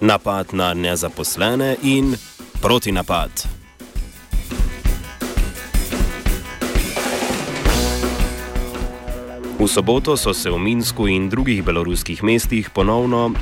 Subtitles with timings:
[0.00, 2.16] napad na nezaposlene in
[2.60, 3.30] protinapad.
[9.58, 13.32] V soboto so se v Minsku in drugih beloruskih mestih ponovno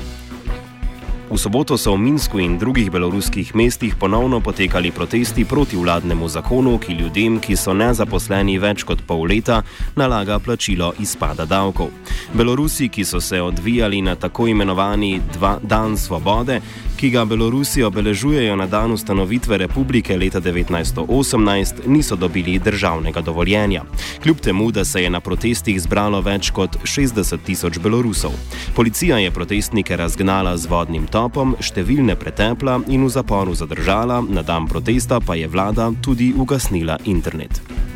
[1.33, 6.77] V soboto so v Minsku in drugih beloruskih mestih ponovno potekali protesti proti vladnemu zakonu,
[6.77, 9.63] ki ljudem, ki so nezaposleni več kot pol leta,
[9.97, 11.89] nalaga plačilo izpada davkov.
[12.37, 15.21] Belorusi, ki so se odvijali na tako imenovani
[15.65, 16.61] Dan svobode,
[16.97, 23.83] ki ga Belorusi obeležujejo na dan ustanovitve republike leta 1918, niso dobili državnega dovoljenja.
[24.23, 28.31] Kljub temu, da se je na protestih zbralo več kot 60 tisoč Belorusov.
[28.75, 34.67] Policija je protestnike razgnala z vodnim topom, številne pretepla in v zaporu zadržala, na dan
[34.67, 37.92] protesta pa je vlada tudi ugasnila internet.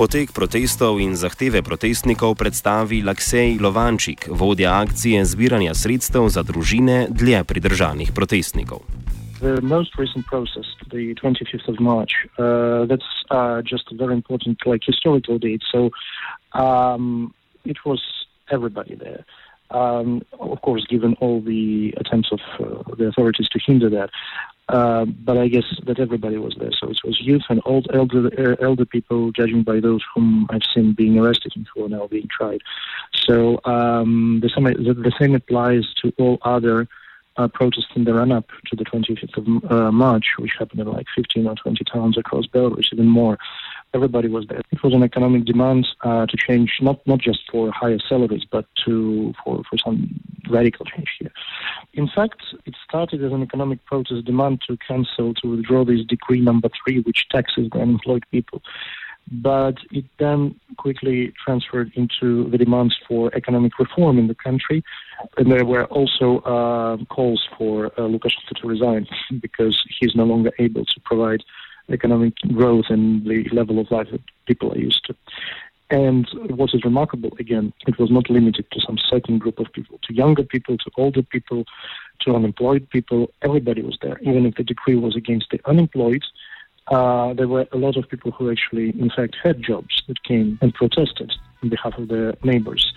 [0.00, 7.44] Potek protestov in zahteve protestnikov predstavi Laksej Lovančik, vodja akcije zbiranja sredstev za družine dlje
[7.44, 8.80] pridržanih protestnikov.
[9.44, 14.56] The most recent process, the 25th of March, uh, that's uh, just a very important,
[14.64, 15.60] like, historical date.
[15.68, 15.92] So
[16.56, 17.36] um,
[17.68, 18.00] it was
[18.48, 19.28] everybody there.
[19.70, 24.10] Um, of course, given all the attempts of uh, the authorities to hinder that,
[24.68, 26.70] uh, but I guess that everybody was there.
[26.72, 30.62] So it was youth and old, elder, uh, elder people, judging by those whom I've
[30.72, 32.62] seen being arrested and who are now being tried.
[33.12, 36.86] So um, the, same, the, the, same applies to all other
[37.36, 41.06] uh, protests in the run-up to the 25th of uh, March, which happened in like
[41.16, 43.38] 15 or 20 towns across Belarus, even more
[43.94, 44.62] everybody was there.
[44.70, 48.66] It was an economic demand uh, to change, not not just for higher salaries, but
[48.84, 51.32] to for for some radical change here.
[51.94, 56.40] In fact, it started as an economic protest demand to cancel to withdraw this decree
[56.40, 58.62] number three, which taxes the unemployed people.
[59.30, 64.82] But it then quickly transferred into the demands for economic reform in the country.
[65.36, 69.06] And there were also uh, calls for uh, Lukashenko to resign
[69.40, 71.44] because he's no longer able to provide
[71.90, 75.14] economic growth and the level of life that people are used to.
[75.90, 79.98] And what is remarkable, again, it was not limited to some certain group of people,
[80.04, 81.64] to younger people, to older people,
[82.20, 83.32] to unemployed people.
[83.42, 84.16] Everybody was there.
[84.22, 86.22] Even if the decree was against the unemployed,
[86.88, 90.58] uh, there were a lot of people who actually, in fact, had jobs that came
[90.62, 92.92] and protested on behalf of their neighbors.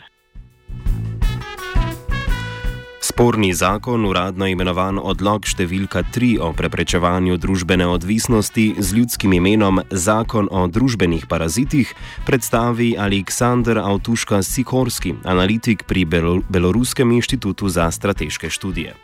[3.14, 10.48] Sporni zakon, uradno imenovan odlog številka 3 o preprečevanju družbene odvisnosti z ljudskim imenom Zakon
[10.50, 11.92] o družbenih parazitih,
[12.26, 18.98] predstavi Aleksandr Avtuška Sikorski, analitik pri Beloruskem inštitutu za strateške študije.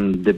[0.00, 0.32] The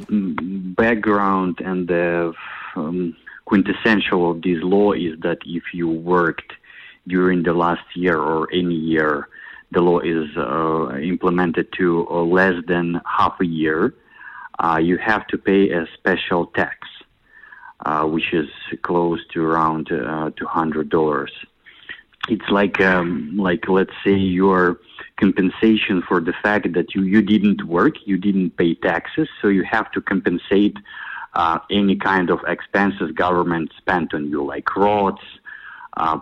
[0.74, 2.34] background and the
[2.74, 3.14] um,
[3.46, 6.58] quintessential of this law is that if you worked
[7.06, 9.30] during the last year or any year,
[9.72, 13.94] the law is uh, implemented to uh, less than half a year,
[14.58, 16.76] uh, you have to pay a special tax,
[17.86, 18.48] uh, which is
[18.82, 21.32] close to around uh, two hundred dollars.
[22.28, 24.78] It's like um, like let's say your
[25.18, 29.64] compensation for the fact that you, you didn't work, you didn't pay taxes, so you
[29.64, 30.76] have to compensate
[31.34, 35.22] uh, any kind of expenses government spent on you, like roads,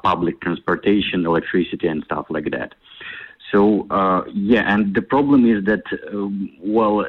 [0.03, 2.75] public transportation, electricity, and stuff like that.
[3.51, 6.29] So uh, yeah, and the problem is that uh,
[6.61, 7.05] well,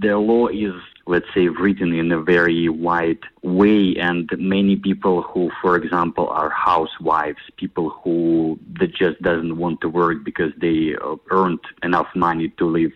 [0.00, 0.72] the law is
[1.06, 6.50] let's say written in a very wide way, and many people who, for example, are
[6.50, 12.48] housewives, people who that just doesn't want to work because they uh, earned enough money
[12.58, 12.92] to live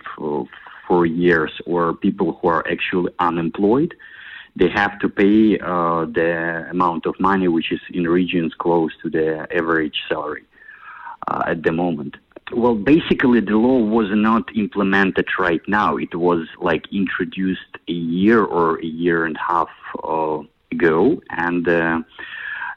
[0.88, 3.94] for years, or people who are actually unemployed.
[4.56, 9.08] They have to pay uh, the amount of money which is in regions close to
[9.08, 10.44] the average salary
[11.28, 12.16] uh, at the moment.
[12.52, 15.96] Well, basically, the law was not implemented right now.
[15.96, 19.68] It was like introduced a year or a year and a half
[20.02, 20.40] uh,
[20.72, 22.00] ago, and uh,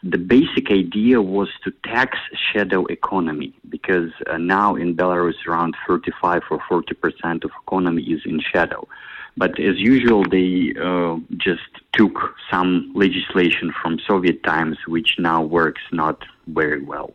[0.03, 2.19] the basic idea was to tax
[2.51, 8.21] shadow economy because uh, now in Belarus, around 35 or 40 percent of economy is
[8.25, 8.87] in shadow.
[9.35, 15.81] But as usual, they uh, just took some legislation from Soviet times, which now works
[15.91, 17.11] not very well.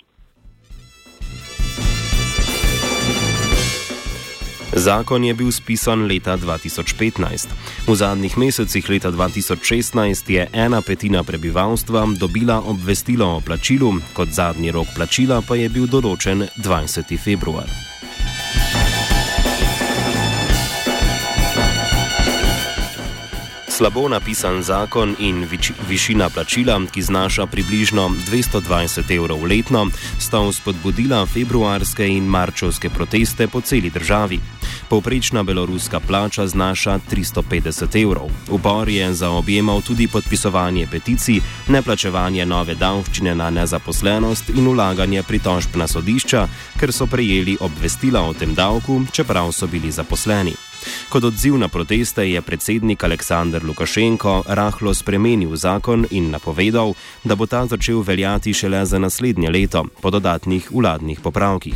[4.76, 7.48] Zakon je bil spisan leta 2015.
[7.88, 14.70] V zadnjih mesecih leta 2016 je ena petina prebivalstva dobila obvestilo o plačilu, kot zadnji
[14.70, 17.16] rok plačila pa je bil določen 20.
[17.16, 17.87] februar.
[23.78, 29.86] Slabo napisan zakon in vič, višina plačila, ki znaša približno 220 evrov letno,
[30.18, 34.40] sta vzpodbudila februarske in marčovske proteste po celi državi.
[34.90, 38.26] Povprečna beloruska plača znaša 350 evrov.
[38.50, 45.86] Upor je zaobjemal tudi podpisovanje peticij, neplačevanje nove davščine na nezaposlenost in ulaganje pritožb na
[45.86, 46.48] sodišča,
[46.80, 50.67] ker so prejeli obvestila o tem davku, čeprav so bili zaposleni.
[51.08, 56.94] Kot odziv na proteste je predsednik Aleksandr Lukašenko rahlo spremenil zakon in napovedal,
[57.24, 61.74] da bo ta začel veljati šele za naslednje leto po dodatnih vladnih popravkih.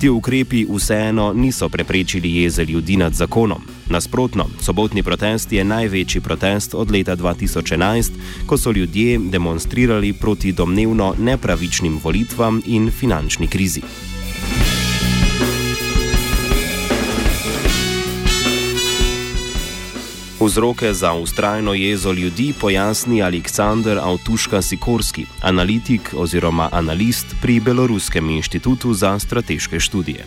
[0.00, 3.62] Ti ukrepi vseeno niso preprečili jeze ljudi nad zakonom.
[3.90, 8.10] Nasprotno, sobotni protest je največji protest od leta 2011,
[8.46, 13.82] ko so ljudje demonstrirali proti domnevno nepravičnim volitvam in finančni krizi.
[20.44, 28.92] Vzroke za ustrajno jezo ljudi pojasni Aleksandr Avtuška Sikorski, analitik oziroma analist pri Beloruskem inštitutu
[28.92, 30.24] za strateške študije.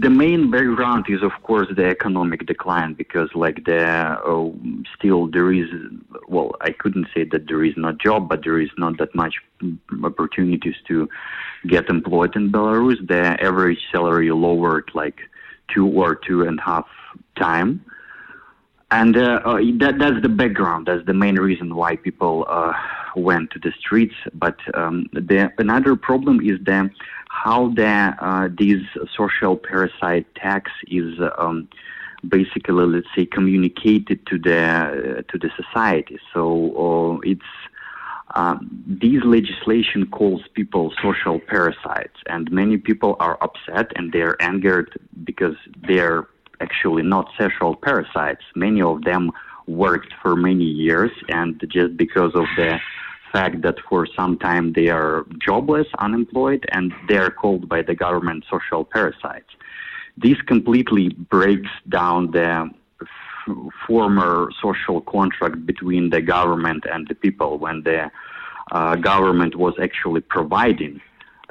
[0.00, 4.50] The main background is, of course, the economic decline because, like, there uh,
[4.96, 5.68] still there is,
[6.28, 9.34] well, I couldn't say that there is no job, but there is not that much
[10.04, 11.08] opportunities to
[11.66, 12.98] get employed in Belarus.
[13.06, 15.18] The average salary lowered like
[15.74, 16.88] two or two and a half
[17.36, 17.84] time.
[18.90, 20.86] And uh, uh, that, that's the background.
[20.86, 22.72] That's the main reason why people uh,
[23.16, 24.14] went to the streets.
[24.32, 26.90] But um, the, another problem is the
[27.28, 28.82] how the uh, this
[29.16, 31.68] social parasite tax is um,
[32.28, 36.18] basically, let's say, communicated to the to the society.
[36.32, 37.42] So uh, it's.
[38.34, 44.98] Um, this legislation calls people social parasites, and many people are upset and they're angered
[45.24, 45.54] because
[45.86, 46.26] they're
[46.60, 48.44] actually not social parasites.
[48.54, 49.32] Many of them
[49.66, 52.78] worked for many years, and just because of the
[53.32, 57.94] fact that for some time they are jobless, unemployed, and they are called by the
[57.94, 59.52] government social parasites.
[60.16, 62.70] This completely breaks down the
[63.02, 68.10] f- former social contract between the government and the people when the
[68.72, 71.00] uh, government was actually providing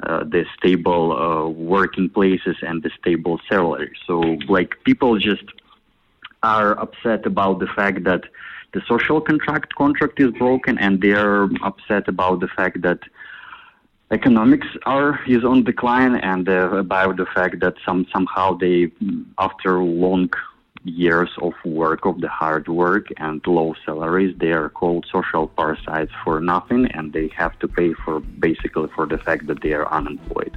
[0.02, 3.92] uh, the stable uh, working places and the stable salary.
[4.06, 5.44] So, like, people just
[6.42, 8.24] are upset about the fact that
[8.72, 13.00] the social contract contract is broken, and they are upset about the fact that
[14.10, 18.90] economics are is on decline, and uh, about the fact that some somehow they,
[19.38, 20.30] after long
[20.86, 24.34] years of work, of the hard work and low salaries.
[24.38, 29.06] They are called social parasites for nothing, and they have to pay for basically for
[29.06, 30.56] the fact that they are unemployed.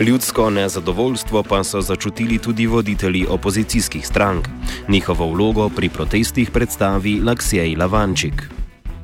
[0.00, 4.48] Ljudsko nezadovoljstvo pa so začutili tudi voditelji opozicijskih strank.
[4.88, 8.50] Njihovo vlogo pri protestih predstavi Laksej Lavančik.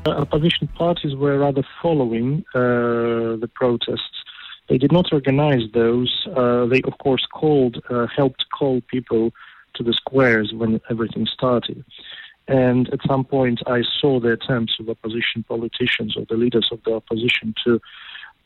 [0.07, 4.14] Opposition parties were rather following uh, the protests
[4.69, 6.27] They did not organize those.
[6.35, 9.33] Uh, they, of course, called, uh, helped call people
[9.75, 11.85] to the squares when everything started.
[12.47, 16.83] And at some point, I saw the attempts of opposition politicians or the leaders of
[16.85, 17.81] the opposition to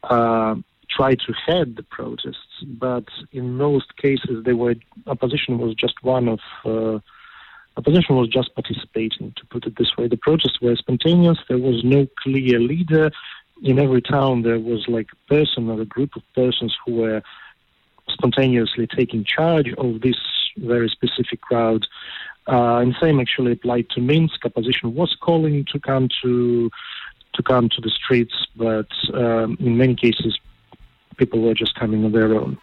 [0.04, 0.54] uh,
[0.90, 2.64] try to head the protests.
[2.64, 4.74] But in most cases, they were
[5.06, 7.00] opposition was just one of uh,
[7.76, 9.32] opposition was just participating.
[9.36, 11.38] To put it this way, the protests were spontaneous.
[11.48, 13.10] There was no clear leader
[13.62, 17.22] in every town there was like a person or a group of persons who were
[18.08, 20.16] spontaneously taking charge of this
[20.56, 21.86] very specific crowd.
[22.46, 24.44] Uh, and same actually applied to Minsk.
[24.44, 26.70] Opposition was calling to come to
[27.34, 30.38] to come to the streets, but um, in many cases,
[31.18, 32.58] people were just coming on their own.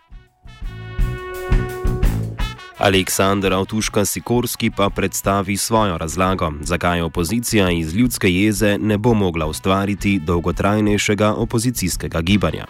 [2.77, 9.46] Aleksandr Avtuška Sikorski pa predstavi svojo razlago, zakaj opozicija iz ljudske jeze ne bo mogla
[9.48, 12.65] ustvariti dolgotrajnejšega opozicijskega gibanja.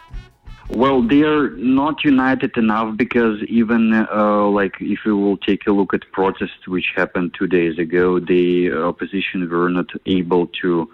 [0.69, 5.71] Well, they are not united enough because even uh, like if you will take a
[5.71, 10.89] look at protests which happened two days ago, the opposition were not able to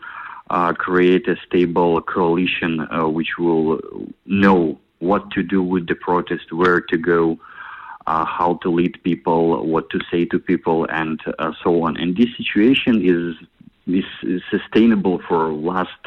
[0.50, 3.80] uh, create a stable coalition uh, which will
[4.25, 7.38] know what to do with the protest, where to go.
[8.12, 11.96] Uh, how to lead people, what to say to people, and uh, so on.
[11.96, 13.24] And this situation is,
[13.88, 16.01] is, sustainable for last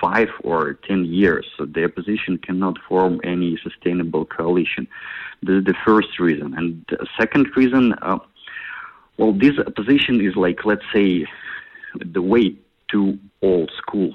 [0.00, 1.44] five or ten years.
[1.56, 4.88] So the opposition cannot form any sustainable coalition.
[5.42, 6.54] This is the first reason.
[6.56, 8.18] And the second reason, uh,
[9.18, 11.26] well, this opposition is like, let's say,
[12.16, 12.56] the way
[12.92, 14.12] to old school.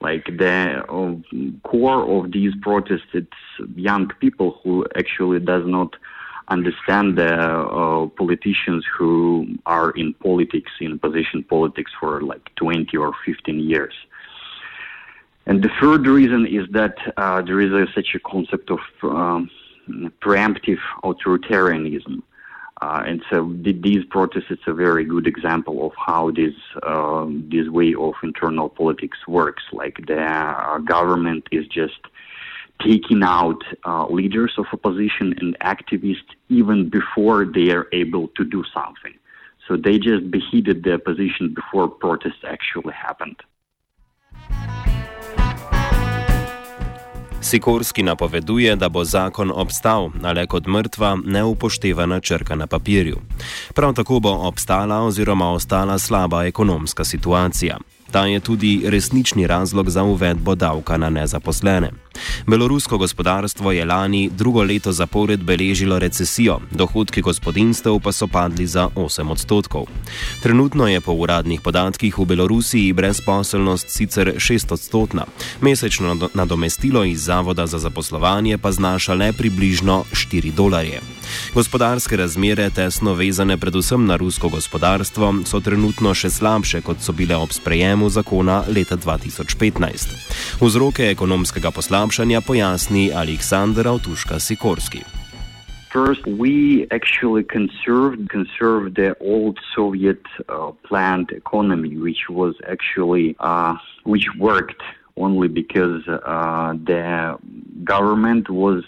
[0.00, 3.42] Like the uh, core of these protests, it's
[3.76, 5.90] young people who actually does not
[6.52, 13.12] understand the uh, politicians who are in politics, in position politics for like 20 or
[13.24, 13.94] 15 years.
[15.46, 19.50] And the third reason is that uh, there is a, such a concept of um,
[20.20, 22.22] preemptive authoritarianism.
[22.80, 27.68] Uh, and so these protests is a very good example of how this uh, this
[27.68, 29.62] way of internal politics works.
[29.72, 32.00] Like the uh, government is just
[32.84, 38.62] taking out uh, leaders of opposition and activists even before they are able to do
[38.74, 39.14] something.
[39.66, 43.38] So they just beheaded the opposition before protests actually happened.
[47.42, 53.16] Sikorski napoveduje, da bo zakon obstal, a le kot mrtva, neupoštevana črka na papirju.
[53.74, 57.78] Prav tako bo obstala oziroma ostala slaba ekonomska situacija.
[58.12, 61.90] Ta je tudi resnični razlog za uvedbo davka na nezaposlene.
[62.46, 68.88] Belorusko gospodarstvo je lani drugo leto zapored beležilo recesijo, dohodki gospodinstv pa so padli za
[68.96, 69.86] 8 odstotkov.
[70.42, 75.24] Trenutno je po uradnih podatkih v Belorusiji brezposelnost sicer 6 odstotna,
[75.60, 81.00] mesečno nadomestilo iz Zavoda za zaposlovanje pa znaša le približno 4 dolarje.
[81.54, 87.36] Gospodarske razmere, tesno vezane predvsem na rusko gospodarstvo, so trenutno še slabše, kot so bile
[87.36, 90.60] ob sprejemu zakona leta 2015.
[90.60, 95.02] Vzroke ekonomskega poslabšanja pojasni Aleksandr Avtuška Sikorski.
[95.92, 103.76] First, we actually conserved conserved the old Soviet uh, planned economy, which was actually uh,
[104.04, 104.82] which worked
[105.18, 107.36] only because uh, the
[107.84, 108.84] government was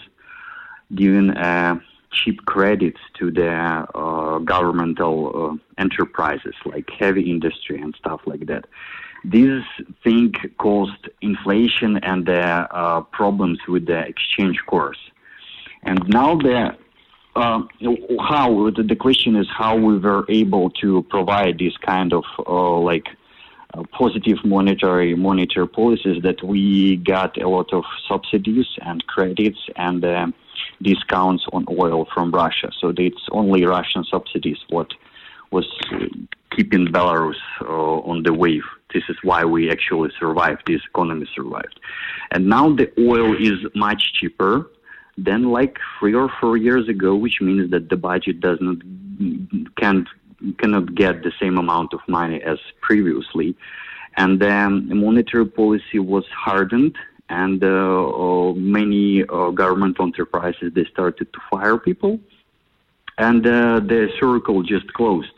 [0.95, 1.79] given a
[2.15, 8.65] cheap credits to the uh, governmental uh, enterprises like heavy industry and stuff like that.
[9.23, 9.63] This
[10.03, 14.99] thing caused inflation and uh, problems with the exchange course.
[15.83, 16.77] And now the
[17.35, 17.61] uh,
[18.29, 23.07] how the question is how we were able to provide this kind of uh, like
[23.73, 30.05] uh, positive monetary monetary policies that we got a lot of subsidies and credits and
[30.05, 30.27] uh,
[30.81, 32.71] discounts on oil from Russia.
[32.79, 34.91] So it's only Russian subsidies what
[35.51, 35.67] was
[36.55, 38.63] keeping Belarus uh, on the wave.
[38.93, 40.63] This is why we actually survived.
[40.67, 41.79] This economy survived,
[42.31, 44.69] and now the oil is much cheaper
[45.17, 48.77] than like three or four years ago, which means that the budget does not
[49.77, 50.07] can't
[50.59, 53.55] cannot get the same amount of money as previously,
[54.17, 56.95] and then monetary policy was hardened
[57.29, 62.19] and uh, uh, many uh, government enterprises they started to fire people,
[63.17, 65.31] and the circle just closed.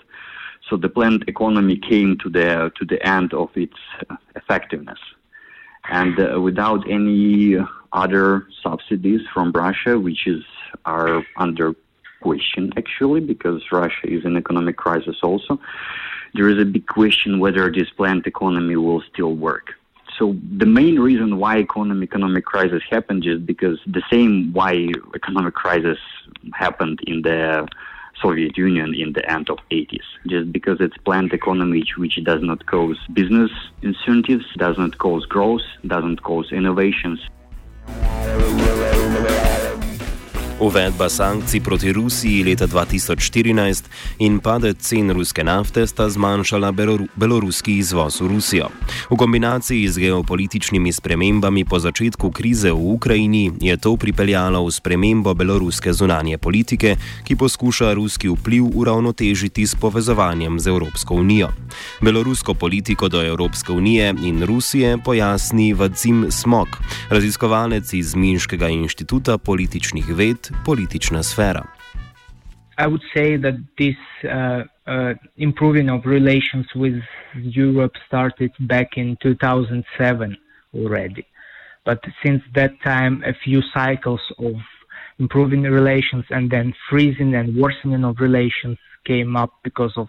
[0.70, 3.78] So the planned economy came to the to the end of its
[4.36, 5.00] effectiveness,
[5.90, 7.58] and without any
[7.94, 10.44] other subsidies from Russia, which is
[10.86, 11.74] are under
[12.22, 15.60] question actually because Russia is in economic crisis also.
[16.34, 19.77] There is a big question whether this planned economy will still work
[20.18, 25.54] so the main reason why economic economic crisis happened is because the same why economic
[25.54, 26.00] crisis
[26.54, 27.68] happened in the
[28.22, 32.66] Soviet Union in the end of 80s, just because it's planned economy which does not
[32.66, 33.52] cause business
[33.84, 37.20] incentives, does not cause growth, doesn't cause innovations.
[40.60, 43.84] Uvedba sankcij proti Rusiji leta 2014
[44.18, 46.72] in padec cen ruske nafte sta zmanjšala
[47.16, 48.70] beloruski izvoz v Rusijo.
[49.10, 55.34] V kombinaciji z geopolitičnimi spremembami po začetku krize v Ukrajini je to pripeljalo v spremembo
[55.38, 61.54] beloruske zunanje politike, ki poskuša ruski vpliv uravnotežiti s povezovanjem z Evropsko unijo.
[62.02, 70.10] Belorusko politiko do Evropske unije in Rusije pojasni Vadzim Smok, raziskovalec iz Minskega inštituta političnih
[70.10, 71.64] ved politična sfera.
[72.78, 77.02] I would say that this uh, uh, improving of relations with
[77.36, 80.38] Europe started back in 2007
[80.76, 81.26] already.
[81.86, 84.54] But since that time, a few cycles of
[85.20, 90.08] improving relations and then freezing and worsening of relations came up because of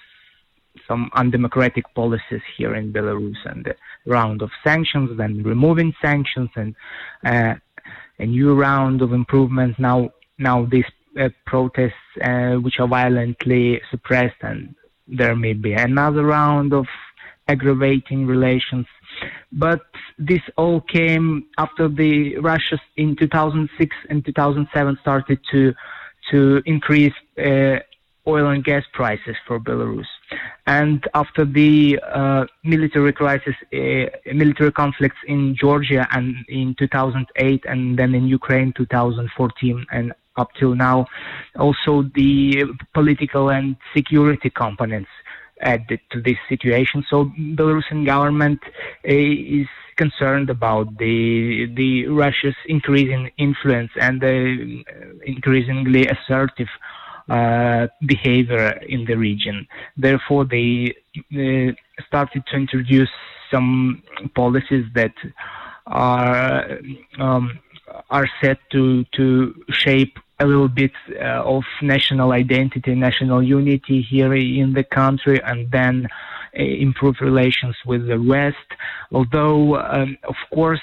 [0.87, 3.75] some undemocratic policies here in Belarus and the
[4.07, 6.75] round of sanctions, then removing sanctions and
[7.25, 7.54] uh,
[8.18, 9.78] a new round of improvements.
[9.78, 10.85] Now now these
[11.21, 11.92] uh, protests
[12.23, 14.75] uh, which are violently suppressed and
[15.07, 16.87] there may be another round of
[17.49, 18.87] aggravating relations
[19.52, 19.80] but
[20.18, 25.75] this all came after the Russia in 2006 and 2007 started to
[26.30, 27.78] to increase uh,
[28.26, 30.07] oil and gas prices for Belarus.
[30.66, 37.99] And after the uh, military crisis, uh, military conflicts in Georgia and in 2008, and
[37.99, 41.07] then in Ukraine 2014, and up till now.
[41.59, 42.64] Also, the
[42.95, 45.11] political and security components
[45.61, 47.04] added to this situation.
[47.11, 47.26] So,
[47.59, 49.12] Belarusian government uh,
[49.59, 49.66] is
[49.97, 54.85] concerned about the the Russia's increasing influence and the
[55.26, 56.68] increasingly assertive
[57.28, 59.66] uh, behavior in the region.
[59.97, 60.95] Therefore, they
[61.35, 61.73] uh,
[62.07, 63.11] started to introduce
[63.50, 64.02] some
[64.35, 65.14] policies that
[65.87, 66.78] are
[67.18, 67.59] um,
[68.11, 74.35] are set to to shape a little bit uh, of national identity, national unity here
[74.35, 76.07] in the country, and then
[76.59, 78.57] uh, improve relations with the West.
[79.12, 80.80] Although, um, of course,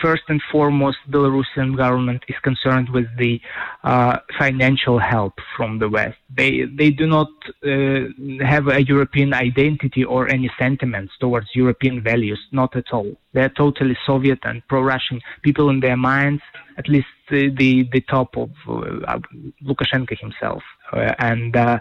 [0.00, 3.40] first and foremost, Belarusian government is concerned with the
[3.84, 6.18] uh, financial help from the West.
[6.36, 7.30] They they do not
[7.64, 13.10] uh, have a European identity or any sentiments towards European values, not at all.
[13.32, 16.42] They're totally Soviet and pro-Russian people in their minds.
[16.78, 19.18] At least the the, the top of uh,
[19.64, 20.62] Lukashenko himself.
[20.92, 21.78] Uh, and uh,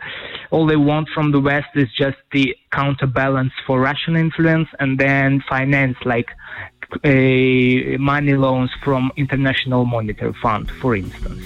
[0.52, 5.44] all they want from the West is just the counterbalance for Russian influence and then
[5.50, 6.30] finance like
[8.00, 11.44] money loans from International Monetary Fund, for instance.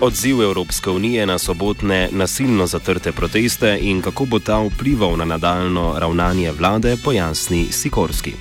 [0.00, 5.94] Odziv Evropske unije na sobotne nasilno zatrte proteste in kako bo ta vplival na nadaljno
[5.98, 8.32] ravnanje vlade, pojasni Sikorski.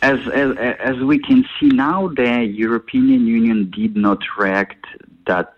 [0.00, 0.50] As, as,
[0.84, 4.86] as we can see now, the European Union did not react
[5.26, 5.52] that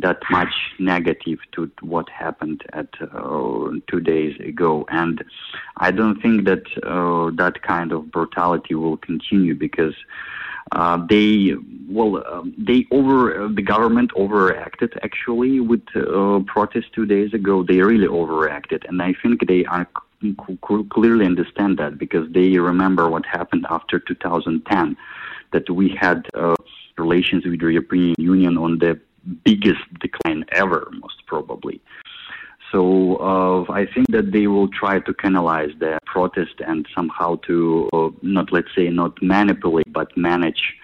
[0.00, 4.86] that much negative to what happened at uh, two days ago.
[4.88, 5.24] And
[5.76, 9.94] I don't think that uh, that kind of brutality will continue because
[10.72, 11.54] uh, they
[11.88, 17.62] well um, they over uh, the government overreacted actually with uh, protests two days ago.
[17.62, 19.86] They really overreacted, and I think they are
[20.90, 24.96] clearly understand that because they remember what happened after 2010
[25.52, 26.56] that we had uh,
[26.98, 28.98] relations with the European Union on the
[29.44, 31.80] biggest decline ever, most probably.
[32.72, 37.88] So uh, I think that they will try to canalize the protest and somehow to
[37.92, 40.74] uh, not, let's say, not manipulate, but manage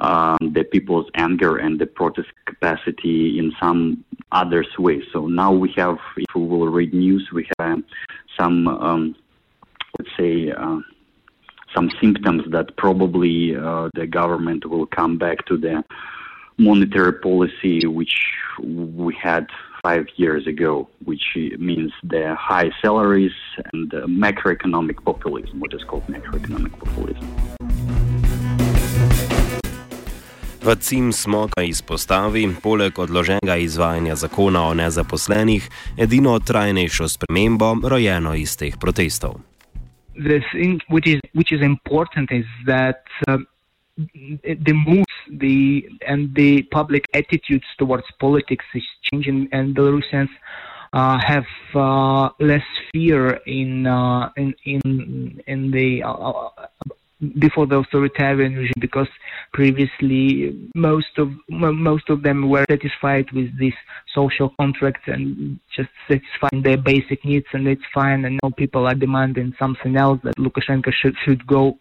[0.00, 5.02] um, the people's anger and the protest capacity in some others way.
[5.12, 7.82] So now we have, if we will read news, we have
[8.38, 9.14] some, um,
[9.98, 10.80] let's say, uh,
[11.74, 15.84] some symptoms that probably uh, the government will come back to the
[16.60, 18.14] monetary policy which
[19.04, 19.46] we had
[19.82, 21.24] five years ago, which
[21.58, 23.32] means the high salaries
[23.72, 23.90] and
[24.24, 27.26] macroeconomic populism, what is called macroeconomic populism.
[30.62, 38.76] Vacim Smoka izpostavi, poleg odloženega izvajanja zakona o nezaposlenih, edino trajnejšo spremembo rojeno iz teh
[38.76, 39.40] protestov.
[40.14, 43.38] The thing which is, which is important is that uh,
[44.44, 45.04] the moves
[45.38, 50.28] the and the public attitudes towards politics is changing and Belarusians
[50.92, 56.59] uh, have uh, less fear in uh, in in in the uh,
[57.38, 59.08] before the authoritarian regime because
[59.52, 63.74] previously most of most of them were satisfied with this
[64.14, 68.94] social contract and just satisfying their basic needs and it's fine and now people are
[68.94, 71.78] demanding something else that Lukashenko should should go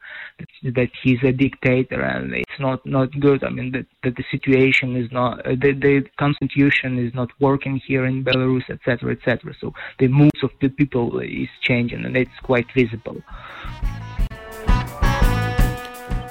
[0.64, 3.44] that he's a dictator and it's not not good.
[3.44, 8.06] I mean that, that the situation is not the, the constitution is not working here
[8.06, 12.68] in Belarus etc etc so the moods of the people is changing and it's quite
[12.74, 13.22] visible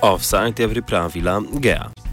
[0.02, 1.98] Offside je pripravila Gea.